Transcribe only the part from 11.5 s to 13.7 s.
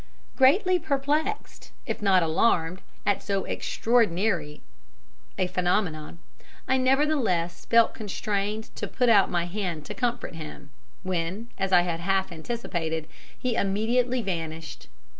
as I had half anticipated, he